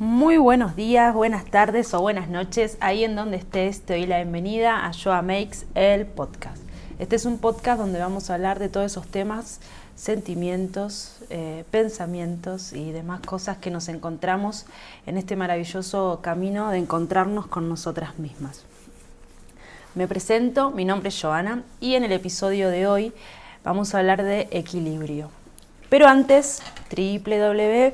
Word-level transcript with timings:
Muy 0.00 0.38
buenos 0.38 0.76
días, 0.76 1.12
buenas 1.12 1.44
tardes 1.44 1.92
o 1.92 2.00
buenas 2.00 2.30
noches. 2.30 2.78
Ahí 2.80 3.04
en 3.04 3.14
donde 3.14 3.36
estés, 3.36 3.82
te 3.82 3.98
doy 3.98 4.06
la 4.06 4.16
bienvenida 4.16 4.86
a 4.86 4.92
Joa 4.94 5.20
Makes, 5.20 5.66
el 5.74 6.06
podcast. 6.06 6.56
Este 6.98 7.16
es 7.16 7.26
un 7.26 7.36
podcast 7.36 7.78
donde 7.78 7.98
vamos 7.98 8.30
a 8.30 8.34
hablar 8.36 8.58
de 8.58 8.70
todos 8.70 8.90
esos 8.90 9.06
temas, 9.06 9.60
sentimientos, 9.96 11.18
eh, 11.28 11.64
pensamientos 11.70 12.72
y 12.72 12.92
demás 12.92 13.20
cosas 13.20 13.58
que 13.58 13.70
nos 13.70 13.90
encontramos 13.90 14.64
en 15.04 15.18
este 15.18 15.36
maravilloso 15.36 16.20
camino 16.22 16.70
de 16.70 16.78
encontrarnos 16.78 17.46
con 17.46 17.68
nosotras 17.68 18.18
mismas. 18.18 18.64
Me 19.94 20.08
presento, 20.08 20.70
mi 20.70 20.86
nombre 20.86 21.10
es 21.10 21.20
Joana 21.20 21.62
y 21.78 21.96
en 21.96 22.04
el 22.04 22.12
episodio 22.12 22.70
de 22.70 22.86
hoy 22.86 23.12
vamos 23.64 23.94
a 23.94 23.98
hablar 23.98 24.22
de 24.22 24.48
equilibrio. 24.50 25.28
Pero 25.90 26.06
antes, 26.06 26.62
www 26.88 27.92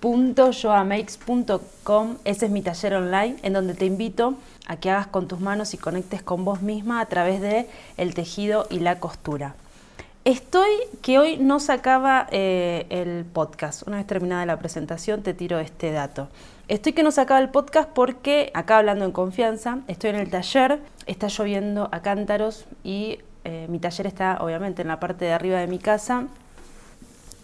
www.yoamakes.com. 0.00 2.16
Ese 2.24 2.46
es 2.46 2.50
mi 2.50 2.62
taller 2.62 2.94
online 2.94 3.36
en 3.42 3.52
donde 3.52 3.74
te 3.74 3.84
invito 3.86 4.34
a 4.66 4.76
que 4.76 4.90
hagas 4.90 5.08
con 5.08 5.28
tus 5.28 5.40
manos 5.40 5.74
y 5.74 5.78
conectes 5.78 6.22
con 6.22 6.44
vos 6.44 6.62
misma 6.62 7.00
a 7.00 7.06
través 7.06 7.40
de 7.40 7.68
el 7.96 8.14
tejido 8.14 8.66
y 8.70 8.78
la 8.80 9.00
costura. 9.00 9.54
Estoy 10.24 10.70
que 11.00 11.18
hoy 11.18 11.38
no 11.38 11.58
sacaba 11.58 12.26
eh, 12.30 12.86
el 12.90 13.24
podcast. 13.24 13.86
Una 13.86 13.96
vez 13.96 14.06
terminada 14.06 14.44
la 14.46 14.58
presentación 14.58 15.22
te 15.22 15.32
tiro 15.32 15.58
este 15.58 15.90
dato. 15.90 16.28
Estoy 16.68 16.92
que 16.92 17.02
no 17.02 17.10
sacaba 17.10 17.40
el 17.40 17.48
podcast 17.48 17.88
porque 17.88 18.50
acá 18.52 18.76
hablando 18.76 19.06
en 19.06 19.12
confianza, 19.12 19.78
estoy 19.88 20.10
en 20.10 20.16
el 20.16 20.28
taller, 20.28 20.80
está 21.06 21.28
lloviendo 21.28 21.88
a 21.92 22.02
cántaros 22.02 22.66
y 22.84 23.20
eh, 23.44 23.66
mi 23.70 23.78
taller 23.78 24.06
está 24.06 24.36
obviamente 24.42 24.82
en 24.82 24.88
la 24.88 25.00
parte 25.00 25.24
de 25.24 25.32
arriba 25.32 25.60
de 25.60 25.66
mi 25.66 25.78
casa 25.78 26.26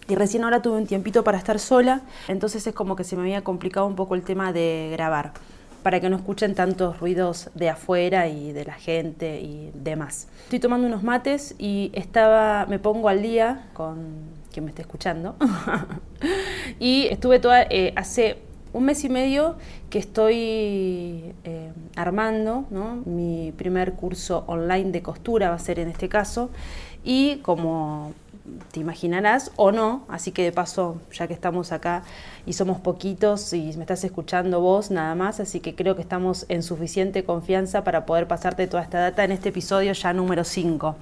y 0.09 0.15
recién 0.15 0.45
ahora 0.45 0.63
tuve 0.63 0.77
un 0.77 0.87
tiempito 0.87 1.25
para 1.25 1.39
estar 1.39 1.59
sola, 1.59 2.03
entonces 2.29 2.67
es 2.67 2.75
como 2.75 2.97
que 2.97 3.05
se 3.05 3.17
me 3.17 3.23
había 3.23 3.43
complicado 3.43 3.87
un 3.87 3.97
poco 3.97 4.15
el 4.15 4.23
tema 4.23 4.53
de 4.53 4.91
grabar, 4.93 5.33
para 5.83 6.01
que 6.01 6.09
no 6.09 6.17
escuchen 6.17 6.55
tantos 6.55 6.99
ruidos 7.01 7.51
de 7.55 7.69
afuera 7.71 8.29
y 8.29 8.53
de 8.53 8.65
la 8.65 8.75
gente 8.75 9.41
y 9.41 9.71
demás. 9.75 10.29
Estoy 10.45 10.59
tomando 10.59 10.87
unos 10.87 11.03
mates 11.03 11.55
y 11.59 11.91
estaba, 11.95 12.67
me 12.67 12.79
pongo 12.79 13.09
al 13.09 13.23
día 13.23 13.69
con 13.75 14.07
quien 14.53 14.65
me 14.65 14.71
esté 14.71 14.83
escuchando. 14.83 15.37
y 16.79 17.07
estuve 17.11 17.39
toda, 17.39 17.63
eh, 17.63 17.93
hace 17.97 18.39
un 18.73 18.85
mes 18.85 19.05
y 19.05 19.09
medio 19.09 19.57
que 19.89 19.99
estoy 19.99 21.35
eh, 21.45 21.73
armando 21.97 22.65
mi 23.05 23.53
primer 23.57 23.93
curso 23.93 24.45
online 24.47 24.91
de 24.91 25.03
costura, 25.03 25.51
va 25.51 25.55
a 25.55 25.59
ser 25.59 25.79
en 25.79 25.89
este 25.89 26.09
caso, 26.09 26.51
y 27.05 27.37
como 27.37 28.13
te 28.73 28.81
imaginarás 28.81 29.51
o 29.57 29.73
no, 29.73 30.05
así 30.09 30.31
que 30.31 30.43
de 30.43 30.53
paso, 30.53 31.01
ya 31.13 31.27
que 31.27 31.33
estamos 31.33 31.73
acá 31.73 32.03
y 32.45 32.53
somos 32.53 32.79
poquitos 32.79 33.53
y 33.55 33.73
me 33.77 33.83
estás 33.83 34.05
escuchando 34.05 34.61
vos 34.61 34.91
nada 34.91 35.15
más, 35.15 35.41
así 35.41 35.61
que 35.61 35.75
creo 35.75 35.97
que 35.97 36.03
estamos 36.03 36.45
en 36.49 36.63
suficiente 36.63 37.25
confianza 37.25 37.85
para 37.85 38.05
poder 38.05 38.29
pasarte 38.29 38.67
toda 38.67 38.83
esta 38.83 38.99
data 38.99 39.25
en 39.25 39.33
este 39.33 39.49
episodio 39.49 39.93
ya 39.93 40.13
número 40.13 40.45
5. 40.45 40.97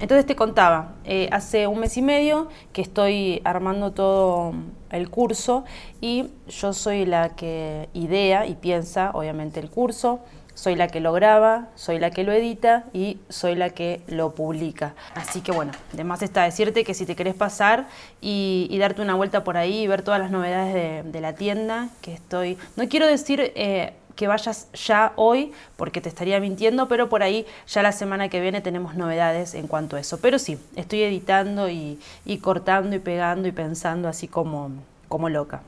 Entonces 0.00 0.26
te 0.26 0.36
contaba, 0.36 0.94
eh, 1.04 1.28
hace 1.32 1.66
un 1.66 1.80
mes 1.80 1.96
y 1.96 2.02
medio 2.02 2.48
que 2.72 2.82
estoy 2.82 3.40
armando 3.44 3.92
todo 3.92 4.52
el 4.90 5.10
curso 5.10 5.64
y 6.00 6.26
yo 6.48 6.72
soy 6.72 7.06
la 7.06 7.30
que 7.30 7.88
idea 7.94 8.46
y 8.46 8.54
piensa, 8.54 9.10
obviamente, 9.14 9.58
el 9.58 9.70
curso 9.70 10.20
soy 10.56 10.74
la 10.74 10.88
que 10.88 11.00
lo 11.00 11.12
graba, 11.12 11.68
soy 11.74 11.98
la 11.98 12.10
que 12.10 12.24
lo 12.24 12.32
edita 12.32 12.84
y 12.94 13.18
soy 13.28 13.54
la 13.54 13.70
que 13.70 14.00
lo 14.08 14.34
publica. 14.34 14.94
Así 15.14 15.42
que 15.42 15.52
bueno, 15.52 15.72
además 15.92 16.22
está 16.22 16.44
decirte 16.44 16.82
que 16.82 16.94
si 16.94 17.04
te 17.04 17.14
querés 17.14 17.34
pasar 17.34 17.86
y, 18.22 18.74
darte 18.80 19.02
una 19.02 19.14
vuelta 19.14 19.44
por 19.44 19.56
ahí 19.56 19.82
y 19.82 19.86
ver 19.86 20.02
todas 20.02 20.18
las 20.18 20.30
novedades 20.30 21.04
de, 21.04 21.20
la 21.20 21.34
tienda, 21.34 21.90
que 22.00 22.14
estoy, 22.14 22.58
no 22.76 22.88
quiero 22.88 23.06
decir... 23.06 23.52
Eh, 23.54 23.92
que 24.16 24.28
vayas 24.28 24.68
ya 24.72 25.12
hoy, 25.16 25.52
porque 25.76 26.00
te 26.00 26.08
estaría 26.08 26.40
mintiendo, 26.40 26.88
pero 26.88 27.10
por 27.10 27.22
ahí 27.22 27.44
ya 27.68 27.82
la 27.82 27.92
semana 27.92 28.30
que 28.30 28.40
viene 28.40 28.62
tenemos 28.62 28.94
novedades 28.94 29.52
en 29.52 29.66
cuanto 29.66 29.96
a 29.96 30.00
eso. 30.00 30.18
Pero 30.22 30.38
sí, 30.38 30.58
estoy 30.74 31.02
editando 31.02 31.68
y, 31.68 32.00
y 32.24 32.38
cortando 32.38 32.96
y 32.96 32.98
pegando 32.98 33.46
y 33.46 33.52
pensando 33.52 34.08
así 34.08 34.26
como, 34.26 34.70
como 35.10 35.28
loca. 35.28 35.60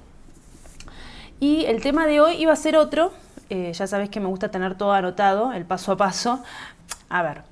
Y 1.40 1.66
el 1.66 1.80
tema 1.80 2.08
de 2.08 2.20
hoy 2.20 2.34
iba 2.34 2.52
a 2.52 2.56
ser 2.56 2.76
otro, 2.76 3.12
eh, 3.48 3.72
ya 3.72 3.86
sabes 3.86 4.10
que 4.10 4.18
me 4.18 4.26
gusta 4.26 4.50
tener 4.50 4.74
todo 4.74 4.92
anotado, 4.92 5.52
el 5.52 5.64
paso 5.64 5.92
a 5.92 5.96
paso. 5.96 6.42
A 7.08 7.22
ver, 7.22 7.42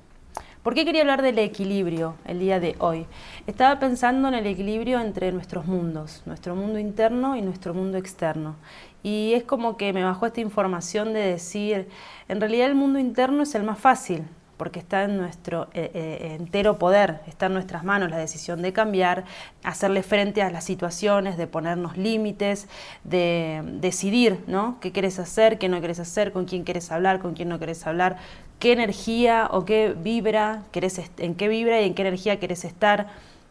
¿por 0.61 0.73
qué 0.73 0.83
quería 0.83 1.01
hablar 1.01 1.21
del 1.21 1.39
equilibrio 1.39 2.15
el 2.25 2.39
día 2.39 2.59
de 2.59 2.75
hoy? 2.79 3.05
Estaba 3.47 3.79
pensando 3.79 4.27
en 4.27 4.33
el 4.33 4.45
equilibrio 4.45 4.99
entre 4.99 5.31
nuestros 5.31 5.67
mundos, 5.67 6.21
nuestro 6.25 6.53
mundo 6.53 6.79
interno 6.79 7.37
y 7.37 7.41
nuestro 7.41 7.73
mundo 7.73 7.97
externo. 7.97 8.57
Y 9.03 9.31
es 9.35 9.45
como 9.45 9.77
que 9.77 9.93
me 9.93 10.03
bajó 10.03 10.25
esta 10.25 10.41
información 10.41 11.13
de 11.13 11.21
decir, 11.21 11.87
en 12.27 12.41
realidad 12.41 12.67
el 12.67 12.75
mundo 12.75 12.99
interno 12.99 13.43
es 13.43 13.55
el 13.55 13.63
más 13.63 13.79
fácil, 13.79 14.25
porque 14.57 14.79
está 14.79 15.03
en 15.03 15.17
nuestro 15.17 15.67
eh, 15.73 15.91
eh, 15.93 16.35
entero 16.39 16.77
poder, 16.77 17.21
está 17.27 17.45
en 17.45 17.53
nuestras 17.53 17.83
manos 17.83 18.09
la 18.09 18.17
decisión 18.17 18.61
de 18.61 18.73
cambiar, 18.73 19.23
hacerle 19.63 20.03
frente 20.03 20.41
a 20.41 20.49
las 20.49 20.63
situaciones, 20.63 21.37
de 21.37 21.47
ponernos 21.47 21.95
límites, 21.95 22.67
de 23.03 23.61
decidir 23.79 24.43
¿no? 24.47 24.77
qué 24.81 24.91
quieres 24.91 25.19
hacer, 25.19 25.59
qué 25.59 25.69
no 25.69 25.79
quieres 25.79 25.99
hacer, 25.99 26.31
con 26.31 26.45
quién 26.45 26.63
quieres 26.63 26.91
hablar, 26.91 27.19
con 27.19 27.33
quién 27.33 27.49
no 27.49 27.57
quieres 27.57 27.85
hablar, 27.85 28.17
qué 28.59 28.71
energía 28.71 29.47
o 29.51 29.65
qué 29.65 29.95
vibra, 29.95 30.63
querés, 30.71 30.99
en 31.17 31.35
qué 31.35 31.47
vibra 31.47 31.79
y 31.81 31.85
en 31.85 31.93
qué 31.93 32.01
energía 32.01 32.39
quieres 32.39 32.65
estar 32.65 33.07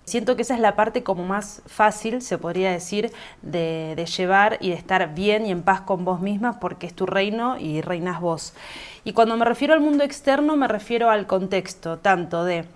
Siento 0.07 0.37
que 0.37 0.43
esa 0.43 0.55
es 0.55 0.61
la 0.61 0.77
parte 0.77 1.03
como 1.03 1.25
más 1.25 1.63
fácil, 1.67 2.23
se 2.23 2.39
podría 2.39 2.71
decir, 2.71 3.11
de, 3.43 4.07
llevar 4.17 4.57
y 4.61 4.69
de 4.69 4.77
estar 4.77 5.13
bien 5.17 5.45
y 5.45 5.51
en 5.51 5.63
paz 5.63 5.81
con 5.81 6.05
vos 6.05 6.21
misma 6.21 6.61
porque 6.61 6.87
es 6.87 6.95
tu 6.95 7.07
reino 7.07 7.59
y 7.59 7.81
reinas 7.81 8.21
vos. 8.21 8.55
Y 9.03 9.15
cuando 9.15 9.37
me 9.37 9.45
refiero 9.45 9.75
al 9.75 9.81
mundo 9.81 10.05
externo 10.05 10.55
me 10.55 10.69
refiero 10.69 11.11
al 11.11 11.27
contexto, 11.27 11.99
tanto 11.99 12.45
de 12.45 12.67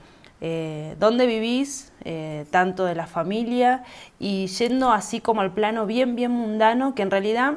eh, 0.40 0.96
dónde 0.98 1.26
vivís, 1.26 1.92
eh, 2.04 2.46
tanto 2.50 2.84
de 2.84 2.96
la 2.96 3.06
familia 3.06 3.84
y 4.18 4.48
yendo 4.48 4.90
así 4.90 5.20
como 5.20 5.40
al 5.40 5.52
plano 5.52 5.86
bien, 5.86 6.16
bien 6.16 6.32
mundano, 6.32 6.96
que 6.96 7.02
en 7.02 7.12
realidad 7.12 7.54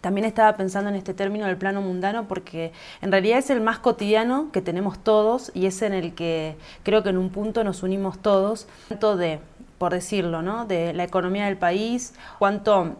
también 0.00 0.24
estaba 0.24 0.56
pensando 0.56 0.90
en 0.90 0.96
este 0.96 1.14
término 1.14 1.46
del 1.46 1.56
plano 1.56 1.82
mundano 1.82 2.28
porque 2.28 2.72
en 3.02 3.10
realidad 3.10 3.38
es 3.38 3.50
el 3.50 3.60
más 3.60 3.78
cotidiano 3.78 4.50
que 4.52 4.60
tenemos 4.60 4.98
todos 4.98 5.50
y 5.54 5.66
es 5.66 5.82
en 5.82 5.92
el 5.92 6.14
que 6.14 6.56
creo 6.82 7.02
que 7.02 7.10
en 7.10 7.18
un 7.18 7.30
punto 7.30 7.64
nos 7.64 7.82
unimos 7.82 8.18
todos, 8.18 8.68
tanto 8.88 9.16
de, 9.16 9.40
por 9.78 9.92
decirlo, 9.92 10.42
¿no? 10.42 10.66
de 10.66 10.92
la 10.92 11.04
economía 11.04 11.46
del 11.46 11.56
país, 11.56 12.14
cuánto 12.38 12.96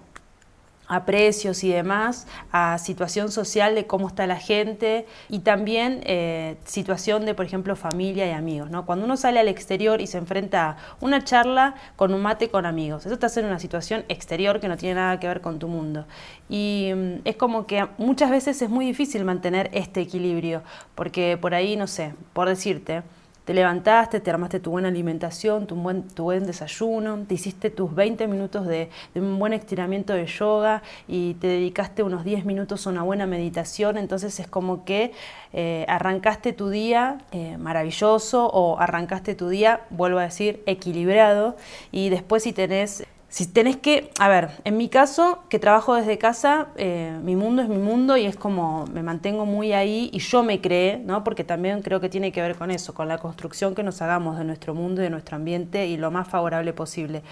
a 0.88 1.04
precios 1.04 1.62
y 1.62 1.70
demás, 1.70 2.26
a 2.50 2.78
situación 2.78 3.30
social 3.30 3.74
de 3.74 3.86
cómo 3.86 4.08
está 4.08 4.26
la 4.26 4.36
gente 4.36 5.06
y 5.28 5.40
también 5.40 6.00
eh, 6.04 6.56
situación 6.64 7.24
de, 7.26 7.34
por 7.34 7.46
ejemplo, 7.46 7.76
familia 7.76 8.26
y 8.26 8.30
amigos. 8.30 8.70
¿no? 8.70 8.86
Cuando 8.86 9.04
uno 9.04 9.16
sale 9.16 9.38
al 9.38 9.48
exterior 9.48 10.00
y 10.00 10.06
se 10.06 10.18
enfrenta 10.18 10.70
a 10.70 10.76
una 11.00 11.22
charla 11.22 11.74
con 11.96 12.14
un 12.14 12.22
mate 12.22 12.48
con 12.48 12.66
amigos, 12.66 13.06
eso 13.06 13.14
está 13.14 13.28
en 13.38 13.46
una 13.46 13.58
situación 13.58 14.04
exterior 14.08 14.60
que 14.60 14.68
no 14.68 14.76
tiene 14.76 14.96
nada 14.96 15.20
que 15.20 15.28
ver 15.28 15.40
con 15.40 15.58
tu 15.58 15.68
mundo. 15.68 16.06
Y 16.48 16.92
mm, 16.94 17.20
es 17.24 17.36
como 17.36 17.66
que 17.66 17.86
muchas 17.98 18.30
veces 18.30 18.60
es 18.62 18.70
muy 18.70 18.86
difícil 18.86 19.24
mantener 19.24 19.70
este 19.72 20.00
equilibrio, 20.00 20.62
porque 20.94 21.36
por 21.40 21.54
ahí, 21.54 21.76
no 21.76 21.86
sé, 21.86 22.14
por 22.32 22.48
decirte, 22.48 23.02
te 23.48 23.54
levantaste, 23.54 24.20
te 24.20 24.30
armaste 24.30 24.60
tu 24.60 24.72
buena 24.72 24.88
alimentación, 24.88 25.66
tu 25.66 25.74
buen, 25.74 26.02
tu 26.02 26.24
buen 26.24 26.44
desayuno, 26.44 27.24
te 27.26 27.32
hiciste 27.32 27.70
tus 27.70 27.94
20 27.94 28.28
minutos 28.28 28.66
de, 28.66 28.90
un 29.14 29.38
buen 29.38 29.54
estiramiento 29.54 30.12
de 30.12 30.26
yoga 30.26 30.82
y 31.08 31.32
te 31.32 31.46
dedicaste 31.46 32.02
unos 32.02 32.24
10 32.24 32.44
minutos 32.44 32.86
a 32.86 32.90
una 32.90 33.04
buena 33.04 33.26
meditación, 33.26 33.96
entonces 33.96 34.38
es 34.38 34.48
como 34.48 34.84
que 34.84 35.12
eh, 35.54 35.86
arrancaste 35.88 36.52
tu 36.52 36.68
día 36.68 37.22
eh, 37.32 37.56
maravilloso 37.56 38.48
o 38.48 38.78
arrancaste 38.78 39.34
tu 39.34 39.48
día, 39.48 39.80
vuelvo 39.88 40.18
a 40.18 40.24
decir, 40.24 40.62
equilibrado. 40.66 41.56
Y 41.90 42.10
después 42.10 42.42
si 42.42 42.52
tenés 42.52 43.06
si 43.30 43.46
tenés 43.46 43.76
que, 43.76 44.10
a 44.18 44.28
ver, 44.28 44.48
en 44.64 44.78
mi 44.78 44.88
caso, 44.88 45.40
que 45.50 45.58
trabajo 45.58 45.94
desde 45.94 46.16
casa, 46.16 46.68
eh, 46.76 47.14
mi 47.22 47.36
mundo 47.36 47.60
es 47.60 47.68
mi 47.68 47.76
mundo 47.76 48.16
y 48.16 48.24
es 48.24 48.36
como 48.36 48.86
me 48.86 49.02
mantengo 49.02 49.44
muy 49.44 49.74
ahí 49.74 50.08
y 50.14 50.20
yo 50.20 50.42
me 50.42 50.62
creé, 50.62 50.98
¿no? 50.98 51.24
Porque 51.24 51.44
también 51.44 51.82
creo 51.82 52.00
que 52.00 52.08
tiene 52.08 52.32
que 52.32 52.40
ver 52.40 52.56
con 52.56 52.70
eso, 52.70 52.94
con 52.94 53.06
la 53.06 53.18
construcción 53.18 53.74
que 53.74 53.82
nos 53.82 54.00
hagamos 54.00 54.38
de 54.38 54.44
nuestro 54.44 54.74
mundo 54.74 55.02
y 55.02 55.04
de 55.04 55.10
nuestro 55.10 55.36
ambiente 55.36 55.86
y 55.86 55.98
lo 55.98 56.10
más 56.10 56.26
favorable 56.26 56.72
posible. 56.72 57.22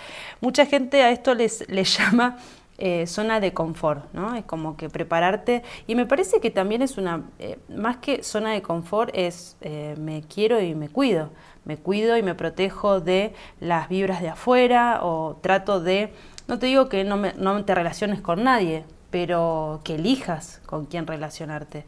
Mucha 0.43 0.66
gente 0.66 1.02
a 1.02 1.10
esto 1.10 1.34
les, 1.34 1.64
llama 1.99 2.37
eh, 2.76 3.06
zona 3.06 3.40
de 3.40 3.54
confort, 3.54 4.12
¿no? 4.12 4.34
Es 4.34 4.44
como 4.44 4.76
que 4.76 4.90
prepararte 4.90 5.62
y 5.87 5.94
me 5.94 6.04
parece 6.04 6.40
que 6.40 6.50
también 6.50 6.82
es 6.82 6.99
una, 6.99 7.22
eh, 7.38 7.58
más 7.75 7.96
que 7.96 8.22
zona 8.22 8.52
de 8.52 8.60
confort, 8.60 9.10
es 9.14 9.56
me 9.96 10.22
quiero 10.28 10.60
y 10.60 10.75
me 10.75 10.90
cuido 10.90 11.31
me 11.66 11.76
cuido 11.76 12.16
y 12.16 12.22
me 12.22 12.34
protejo 12.34 13.00
de 13.00 13.34
las 13.60 13.88
vibras 13.88 14.22
de 14.22 14.28
afuera 14.30 15.00
o 15.02 15.36
trato 15.42 15.80
de, 15.80 16.12
no 16.48 16.58
te 16.58 16.66
digo 16.66 16.88
que 16.88 17.04
no, 17.04 17.64
te 17.64 17.74
relaciones 17.74 18.22
con 18.22 18.44
nadie, 18.44 18.84
pero 19.10 19.80
que 19.84 19.96
elijas 19.96 20.62
con 20.64 20.86
quién 20.86 21.06
relacionarte. 21.06 21.84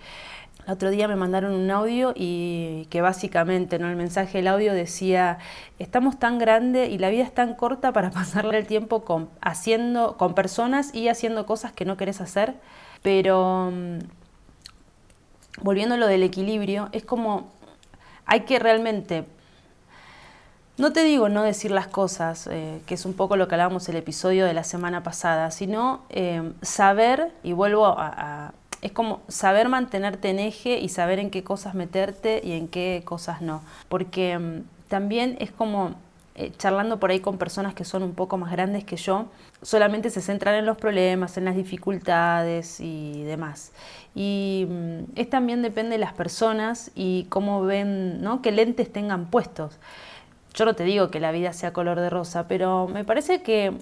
El 0.66 0.75
otro 0.75 0.90
día 0.90 1.08
me 1.08 1.16
mandaron 1.16 1.52
un 1.52 1.70
audio 1.70 2.12
y 2.14 2.86
que 2.90 3.00
básicamente, 3.00 3.78
¿no? 3.78 3.88
El 3.88 3.96
mensaje 3.96 4.38
del 4.38 4.48
audio 4.48 4.75
decía, 4.75 5.38
estamos 5.78 6.19
tan 6.19 6.38
grandes 6.38 6.90
y 6.90 6.98
la 6.98 7.08
vida 7.08 7.22
es 7.22 7.32
tan 7.32 7.54
corta 7.54 7.92
para 7.92 8.10
pasarle 8.12 8.58
el 8.58 8.66
tiempo 8.66 9.04
con, 9.04 9.30
haciendo, 9.40 10.16
con 10.16 10.34
personas 10.34 10.92
y 10.94 11.08
haciendo 11.08 11.46
cosas 11.46 11.72
que 11.72 11.84
no 11.84 11.96
querés 11.96 12.20
hacer. 12.20 12.56
Pero 13.02 13.70
mm, 13.72 13.98
volviendo 15.62 15.94
a 15.94 15.98
lo 15.98 16.08
del 16.08 16.25
equilibrio, 16.25 16.88
es 16.90 17.04
como 17.04 17.52
hay 18.26 18.40
que 18.40 18.58
realmente 18.58 19.25
no 20.78 20.92
te 20.92 21.02
digo 21.02 21.28
no 21.28 21.42
decir 21.42 21.70
las 21.72 21.88
cosas, 21.88 22.48
eh, 22.50 22.80
que 22.86 22.94
es 22.94 23.04
un 23.04 23.14
poco 23.14 23.36
lo 23.36 23.48
que 23.48 23.56
hablábamos 23.56 23.88
el 23.88 23.96
episodio 23.96 24.46
de 24.46 24.54
la 24.54 24.64
semana 24.64 25.02
pasada, 25.02 25.50
sino 25.50 26.02
eh, 26.08 26.52
saber, 26.62 27.32
y 27.42 27.52
vuelvo 27.52 27.86
a, 27.86 28.54
es 28.80 28.92
como 28.92 29.20
saber 29.28 29.69
mantenerte 29.69 30.30
en 30.30 30.38
eje 30.38 30.78
y 30.78 30.88
saber 30.88 31.19
en 31.19 31.30
qué 31.30 31.42
cosas 31.42 31.75
meterte 31.75 32.40
y 32.44 32.52
en 32.52 32.69
qué 32.69 33.02
cosas 33.04 33.42
no. 33.42 33.62
Porque 33.88 34.38
mm, 34.38 34.62
también 34.88 35.36
es 35.40 35.50
como 35.50 35.96
eh, 36.36 36.52
charlando 36.56 37.00
por 37.00 37.10
ahí 37.10 37.19
con 37.19 37.38
personas 37.38 37.75
que 37.75 37.84
son 37.84 38.04
un 38.04 38.14
poco 38.14 38.36
más 38.38 38.52
grandes 38.52 38.84
que 38.84 38.96
yo, 38.96 39.26
solamente 39.62 40.10
se 40.10 40.20
centran 40.20 40.54
en 40.54 40.66
los 40.66 40.76
problemas, 40.76 41.36
en 41.36 41.44
las 41.44 41.56
dificultades 41.56 42.78
y 42.78 43.25
demás. 43.25 43.72
Y 44.14 44.69
mm, 44.69 44.98
es 45.16 45.28
también 45.28 45.62
depende 45.62 45.96
de 45.96 45.98
las 45.98 46.12
personas 46.12 46.92
y 46.94 47.26
cómo 47.30 47.62
ven, 47.62 48.22
¿no? 48.22 48.42
qué 48.42 48.52
lentes 48.52 48.92
tengan 48.92 49.26
puestos. 49.26 49.80
Yo 50.58 50.64
no 50.64 50.75
te 50.75 50.82
digo 50.82 51.08
que 51.10 51.20
la 51.20 51.31
vida 51.31 51.52
sea 51.52 51.72
color 51.72 52.00
de 52.00 52.10
rosa, 52.10 52.49
pero 52.49 52.88
me 52.88 53.05
parece 53.05 53.43
que 53.43 53.72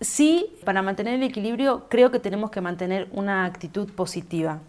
Sí, 0.00 0.56
para 0.64 0.80
mantener 0.80 1.16
el 1.16 1.22
equilibrio 1.24 1.84
creo 1.90 2.10
que 2.10 2.18
tenemos 2.18 2.50
que 2.50 2.62
mantener 2.62 3.08
una 3.12 3.44
actitud 3.44 3.92
positiva. 3.92 4.60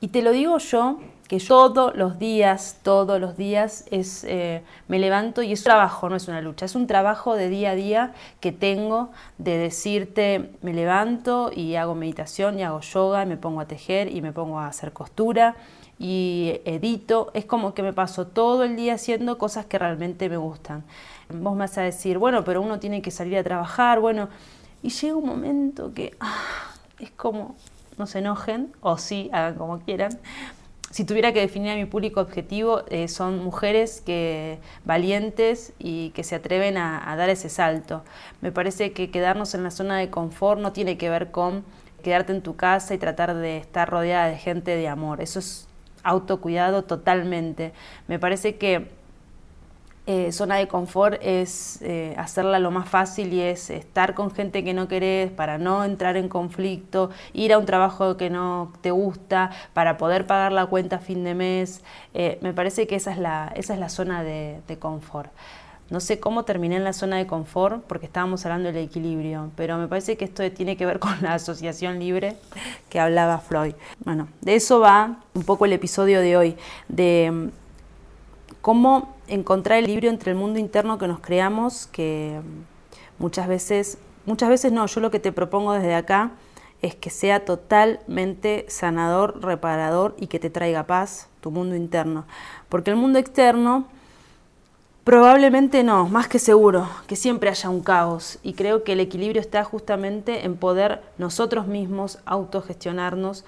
Y 0.00 0.08
te 0.08 0.22
lo 0.22 0.30
digo 0.30 0.58
yo, 0.58 1.00
que 1.26 1.38
todos 1.38 1.96
los 1.96 2.18
días, 2.18 2.78
todos 2.84 3.20
los 3.20 3.36
días 3.36 3.84
es, 3.90 4.24
eh, 4.24 4.62
me 4.86 5.00
levanto 5.00 5.42
y 5.42 5.52
es 5.52 5.60
un 5.60 5.64
trabajo, 5.64 6.08
no 6.08 6.14
es 6.14 6.28
una 6.28 6.40
lucha, 6.40 6.66
es 6.66 6.76
un 6.76 6.86
trabajo 6.86 7.34
de 7.34 7.48
día 7.48 7.70
a 7.72 7.74
día 7.74 8.14
que 8.38 8.52
tengo 8.52 9.10
de 9.38 9.58
decirte, 9.58 10.50
me 10.62 10.72
levanto 10.72 11.50
y 11.54 11.74
hago 11.74 11.96
meditación 11.96 12.60
y 12.60 12.62
hago 12.62 12.80
yoga, 12.80 13.24
y 13.24 13.26
me 13.26 13.36
pongo 13.36 13.60
a 13.60 13.66
tejer 13.66 14.14
y 14.14 14.22
me 14.22 14.32
pongo 14.32 14.60
a 14.60 14.68
hacer 14.68 14.92
costura 14.92 15.56
y 16.00 16.62
edito, 16.64 17.30
es 17.34 17.44
como 17.44 17.74
que 17.74 17.82
me 17.82 17.92
paso 17.92 18.26
todo 18.26 18.64
el 18.64 18.74
día 18.74 18.94
haciendo 18.94 19.36
cosas 19.36 19.66
que 19.66 19.78
realmente 19.78 20.30
me 20.30 20.38
gustan. 20.38 20.82
Vos 21.28 21.52
me 21.52 21.60
vas 21.60 21.76
a 21.76 21.82
decir, 21.82 22.16
bueno, 22.16 22.42
pero 22.42 22.62
uno 22.62 22.80
tiene 22.80 23.02
que 23.02 23.10
salir 23.10 23.36
a 23.36 23.44
trabajar, 23.44 24.00
bueno, 24.00 24.30
y 24.82 24.88
llega 24.88 25.14
un 25.14 25.26
momento 25.26 25.92
que 25.92 26.16
ah, 26.18 26.72
es 26.98 27.10
como, 27.10 27.54
no 27.98 28.06
se 28.06 28.20
enojen, 28.20 28.72
o 28.80 28.96
sí, 28.96 29.28
hagan 29.34 29.56
como 29.56 29.80
quieran. 29.80 30.18
Si 30.90 31.04
tuviera 31.04 31.34
que 31.34 31.40
definir 31.40 31.72
a 31.72 31.74
mi 31.74 31.84
público 31.84 32.22
objetivo, 32.22 32.82
eh, 32.88 33.06
son 33.06 33.44
mujeres 33.44 34.00
que 34.00 34.58
valientes 34.86 35.74
y 35.78 36.10
que 36.10 36.24
se 36.24 36.34
atreven 36.34 36.78
a, 36.78 37.12
a 37.12 37.14
dar 37.16 37.28
ese 37.28 37.50
salto. 37.50 38.02
Me 38.40 38.52
parece 38.52 38.92
que 38.92 39.10
quedarnos 39.10 39.54
en 39.54 39.64
la 39.64 39.70
zona 39.70 39.98
de 39.98 40.08
confort 40.08 40.62
no 40.62 40.72
tiene 40.72 40.96
que 40.96 41.10
ver 41.10 41.30
con 41.30 41.62
quedarte 42.02 42.32
en 42.32 42.40
tu 42.40 42.56
casa 42.56 42.94
y 42.94 42.98
tratar 42.98 43.34
de 43.34 43.58
estar 43.58 43.90
rodeada 43.90 44.28
de 44.28 44.38
gente 44.38 44.74
de 44.74 44.88
amor. 44.88 45.20
Eso 45.20 45.40
es 45.40 45.68
autocuidado 46.02 46.84
totalmente. 46.84 47.72
Me 48.08 48.18
parece 48.18 48.56
que 48.56 48.88
eh, 50.06 50.32
zona 50.32 50.56
de 50.56 50.66
confort 50.66 51.20
es 51.22 51.80
eh, 51.82 52.14
hacerla 52.18 52.58
lo 52.58 52.72
más 52.72 52.88
fácil 52.88 53.32
y 53.32 53.42
es 53.42 53.70
estar 53.70 54.14
con 54.14 54.32
gente 54.32 54.64
que 54.64 54.74
no 54.74 54.88
querés 54.88 55.30
para 55.30 55.56
no 55.56 55.84
entrar 55.84 56.16
en 56.16 56.28
conflicto, 56.28 57.10
ir 57.32 57.52
a 57.52 57.58
un 57.58 57.64
trabajo 57.64 58.16
que 58.16 58.28
no 58.28 58.72
te 58.80 58.90
gusta 58.90 59.50
para 59.72 59.98
poder 59.98 60.26
pagar 60.26 60.50
la 60.50 60.66
cuenta 60.66 60.96
a 60.96 60.98
fin 60.98 61.22
de 61.22 61.34
mes. 61.34 61.84
Eh, 62.12 62.38
me 62.40 62.52
parece 62.52 62.88
que 62.88 62.96
esa 62.96 63.12
es 63.12 63.18
la, 63.18 63.52
esa 63.54 63.74
es 63.74 63.78
la 63.78 63.88
zona 63.88 64.24
de, 64.24 64.60
confort. 64.80 65.30
No 65.90 65.98
sé 65.98 66.20
cómo 66.20 66.44
terminé 66.44 66.76
en 66.76 66.84
la 66.84 66.92
zona 66.92 67.16
de 67.16 67.26
confort 67.26 67.84
porque 67.84 68.06
estábamos 68.06 68.46
hablando 68.46 68.72
del 68.72 68.84
equilibrio, 68.84 69.50
pero 69.56 69.76
me 69.76 69.88
parece 69.88 70.16
que 70.16 70.24
esto 70.24 70.48
tiene 70.52 70.76
que 70.76 70.86
ver 70.86 71.00
con 71.00 71.20
la 71.20 71.34
asociación 71.34 71.98
libre 71.98 72.36
que 72.88 73.00
hablaba 73.00 73.38
Freud. 73.38 73.74
Bueno, 74.04 74.28
de 74.40 74.54
eso 74.54 74.78
va 74.78 75.16
un 75.34 75.42
poco 75.42 75.64
el 75.64 75.72
episodio 75.72 76.20
de 76.20 76.36
hoy, 76.36 76.56
de 76.88 77.50
cómo 78.60 79.16
encontrar 79.26 79.78
el 79.78 79.84
equilibrio 79.84 80.10
entre 80.10 80.30
el 80.30 80.36
mundo 80.36 80.60
interno 80.60 80.96
que 80.96 81.08
nos 81.08 81.18
creamos, 81.18 81.88
que 81.88 82.40
muchas 83.18 83.48
veces, 83.48 83.98
muchas 84.26 84.48
veces 84.48 84.70
no, 84.70 84.86
yo 84.86 85.00
lo 85.00 85.10
que 85.10 85.18
te 85.18 85.32
propongo 85.32 85.72
desde 85.72 85.96
acá 85.96 86.30
es 86.82 86.94
que 86.94 87.10
sea 87.10 87.44
totalmente 87.44 88.64
sanador, 88.68 89.42
reparador 89.42 90.14
y 90.18 90.28
que 90.28 90.38
te 90.38 90.50
traiga 90.50 90.84
paz 90.84 91.28
tu 91.40 91.50
mundo 91.50 91.74
interno. 91.74 92.26
Porque 92.68 92.90
el 92.90 92.96
mundo 92.96 93.18
externo 93.18 93.86
probablemente 95.04 95.82
no, 95.82 96.08
más 96.08 96.28
que 96.28 96.38
seguro, 96.38 96.88
que 97.06 97.16
siempre 97.16 97.50
haya 97.50 97.68
un 97.68 97.80
caos. 97.80 98.38
Y 98.42 98.54
creo 98.54 98.84
que 98.84 98.92
el 98.92 99.00
equilibrio 99.00 99.40
está 99.40 99.64
justamente 99.64 100.44
en 100.44 100.56
poder 100.56 101.02
nosotros 101.18 101.66
mismos 101.66 102.18
autogestionarnos 102.26 103.44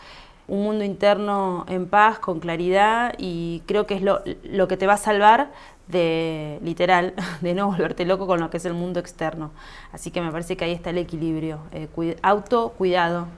un 0.48 0.64
mundo 0.64 0.84
interno 0.84 1.64
en 1.68 1.86
paz, 1.86 2.18
con 2.18 2.40
claridad, 2.40 3.14
y 3.16 3.62
creo 3.66 3.86
que 3.86 3.94
es 3.94 4.02
lo, 4.02 4.68
que 4.68 4.76
te 4.76 4.86
va 4.86 4.94
a 4.94 4.98
salvar 4.98 5.50
de, 5.88 6.58
literal, 6.62 7.14
de 7.40 7.54
no 7.54 7.68
volverte 7.68 8.04
loco 8.04 8.26
con 8.26 8.40
lo 8.40 8.50
que 8.50 8.56
es 8.56 8.64
el 8.64 8.74
mundo 8.74 9.00
externo. 9.00 9.50
Así 9.92 10.10
que 10.10 10.20
me 10.20 10.30
parece 10.30 10.56
que 10.56 10.64
ahí 10.64 10.72
está 10.72 10.90
el 10.90 10.98
equilibrio, 10.98 11.60
eh, 11.72 11.88
autocuidado, 12.22 13.28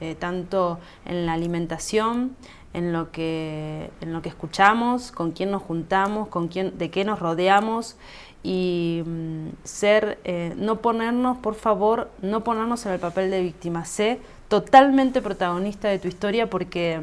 eh, 0.00 0.14
tanto 0.14 0.78
en 1.04 1.26
la 1.26 1.32
alimentación, 1.34 2.36
en 2.72 2.92
lo, 2.92 3.12
que, 3.12 3.90
en 4.00 4.12
lo 4.12 4.20
que 4.20 4.28
escuchamos, 4.28 5.12
con 5.12 5.30
quién 5.30 5.50
nos 5.50 5.62
juntamos, 5.62 6.28
con 6.28 6.48
quién, 6.48 6.76
de 6.76 6.90
qué 6.90 7.04
nos 7.04 7.20
rodeamos 7.20 7.96
y 8.42 9.02
mm, 9.06 9.48
ser, 9.62 10.18
eh, 10.24 10.52
no 10.56 10.80
ponernos, 10.80 11.38
por 11.38 11.54
favor, 11.54 12.10
no 12.20 12.44
ponernos 12.44 12.84
en 12.86 12.92
el 12.92 13.00
papel 13.00 13.30
de 13.30 13.40
víctima. 13.42 13.84
Sé 13.84 14.20
totalmente 14.48 15.22
protagonista 15.22 15.88
de 15.88 15.98
tu 15.98 16.08
historia 16.08 16.50
porque 16.50 17.00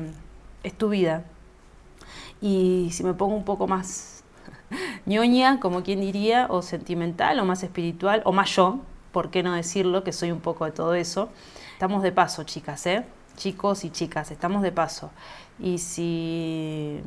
es 0.63 0.73
tu 0.73 0.89
vida. 0.89 1.23
Y 2.41 2.89
si 2.91 3.03
me 3.03 3.13
pongo 3.13 3.35
un 3.35 3.45
poco 3.45 3.67
más 3.67 4.23
ñoña, 5.05 5.59
como 5.59 5.83
quien 5.83 6.01
diría, 6.01 6.47
o 6.49 6.61
sentimental, 6.61 7.39
o 7.39 7.45
más 7.45 7.63
espiritual, 7.63 8.21
o 8.25 8.31
más 8.31 8.55
yo, 8.55 8.79
¿por 9.11 9.31
qué 9.31 9.41
no 9.43 9.53
decirlo? 9.53 10.03
Que 10.03 10.13
soy 10.13 10.31
un 10.31 10.41
poco 10.41 10.65
de 10.65 10.71
todo 10.71 10.93
eso. 10.93 11.29
Estamos 11.81 12.03
de 12.03 12.11
paso, 12.11 12.43
chicas, 12.43 12.85
¿eh? 12.85 13.03
Chicos 13.37 13.83
y 13.85 13.89
chicas, 13.89 14.29
estamos 14.29 14.61
de 14.61 14.71
paso. 14.71 15.09
Y 15.59 15.79
si 15.79 17.01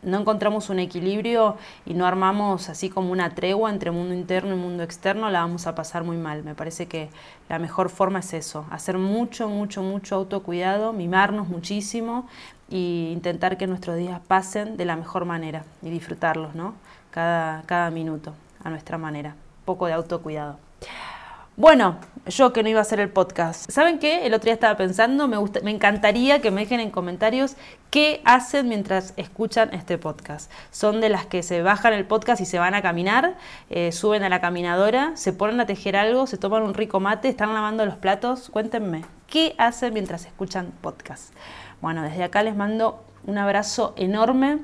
no 0.00 0.18
encontramos 0.18 0.70
un 0.70 0.78
equilibrio 0.78 1.58
y 1.84 1.92
no 1.92 2.06
armamos 2.06 2.70
así 2.70 2.88
como 2.88 3.12
una 3.12 3.34
tregua 3.34 3.68
entre 3.68 3.90
mundo 3.90 4.14
interno 4.14 4.54
y 4.54 4.56
mundo 4.56 4.82
externo, 4.82 5.28
la 5.28 5.40
vamos 5.40 5.66
a 5.66 5.74
pasar 5.74 6.04
muy 6.04 6.16
mal. 6.16 6.42
Me 6.42 6.54
parece 6.54 6.86
que 6.88 7.10
la 7.50 7.58
mejor 7.58 7.90
forma 7.90 8.20
es 8.20 8.32
eso, 8.32 8.64
hacer 8.70 8.96
mucho, 8.96 9.50
mucho, 9.50 9.82
mucho 9.82 10.14
autocuidado, 10.14 10.94
mimarnos 10.94 11.48
muchísimo 11.48 12.26
e 12.70 13.10
intentar 13.12 13.58
que 13.58 13.66
nuestros 13.66 13.98
días 13.98 14.22
pasen 14.26 14.78
de 14.78 14.86
la 14.86 14.96
mejor 14.96 15.26
manera 15.26 15.66
y 15.82 15.90
disfrutarlos, 15.90 16.54
¿no? 16.54 16.76
Cada, 17.10 17.60
cada 17.66 17.90
minuto, 17.90 18.32
a 18.64 18.70
nuestra 18.70 18.96
manera. 18.96 19.36
Poco 19.66 19.84
de 19.84 19.92
autocuidado. 19.92 20.56
Bueno, 21.62 21.98
yo 22.26 22.52
que 22.52 22.64
no 22.64 22.70
iba 22.70 22.80
a 22.80 22.82
hacer 22.82 22.98
el 22.98 23.08
podcast. 23.08 23.70
¿Saben 23.70 24.00
qué? 24.00 24.26
El 24.26 24.34
otro 24.34 24.46
día 24.46 24.54
estaba 24.54 24.76
pensando, 24.76 25.28
me, 25.28 25.36
encantaría 25.70 26.40
que 26.40 26.50
me 26.50 26.62
dejen 26.62 26.80
en 26.80 26.90
comentarios 26.90 27.54
qué 27.90 28.20
hacen 28.24 28.68
mientras 28.68 29.14
escuchan 29.16 29.72
este 29.72 29.96
podcast. 29.96 30.50
Son 30.72 31.00
de 31.00 31.08
las 31.08 31.24
que 31.24 31.44
se 31.44 31.62
bajan 31.62 31.92
el 31.92 32.04
podcast 32.04 32.42
y 32.42 32.46
se 32.46 32.58
van 32.58 32.74
a 32.74 32.82
caminar, 32.82 33.36
eh, 33.70 33.92
suben 33.92 34.24
a 34.24 34.28
la 34.28 34.40
caminadora, 34.40 35.12
se 35.14 35.32
ponen 35.32 35.60
a 35.60 35.66
tejer 35.66 35.94
algo, 35.94 36.26
se 36.26 36.36
toman 36.36 36.64
un 36.64 36.74
rico 36.74 36.98
mate, 36.98 37.28
están 37.28 37.54
lavando 37.54 37.86
los 37.86 37.94
platos. 37.94 38.50
Cuéntenme, 38.50 39.04
¿qué 39.28 39.54
hacen 39.56 39.94
mientras 39.94 40.26
escuchan 40.26 40.72
podcast? 40.80 41.32
Bueno, 41.80 42.02
desde 42.02 42.24
acá 42.24 42.42
les 42.42 42.56
mando 42.56 43.04
un 43.24 43.38
abrazo 43.38 43.94
enorme 43.96 44.58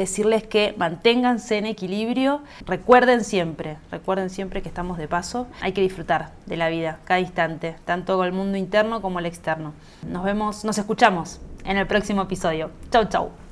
decirles 0.00 0.42
que 0.42 0.74
manténganse 0.76 1.58
en 1.58 1.66
equilibrio, 1.66 2.42
recuerden 2.66 3.24
siempre, 3.24 3.78
recuerden 3.90 4.30
siempre 4.30 4.62
que 4.62 4.68
estamos 4.68 4.98
de 4.98 5.08
paso, 5.08 5.46
hay 5.60 5.72
que 5.72 5.80
disfrutar 5.80 6.32
de 6.46 6.56
la 6.56 6.68
vida 6.68 6.98
cada 7.04 7.20
instante, 7.20 7.76
tanto 7.84 8.16
con 8.16 8.26
el 8.26 8.32
mundo 8.32 8.58
interno 8.58 9.00
como 9.00 9.18
el 9.18 9.26
externo. 9.26 9.72
Nos 10.06 10.24
vemos, 10.24 10.64
nos 10.64 10.78
escuchamos 10.78 11.40
en 11.64 11.78
el 11.78 11.86
próximo 11.86 12.22
episodio. 12.22 12.70
Chau, 12.90 13.06
chau. 13.06 13.43